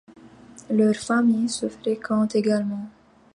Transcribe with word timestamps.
Leurs 0.71 0.95
familles 0.95 1.47
se 1.47 1.69
fréquentent 1.69 2.35
également. 2.35 2.89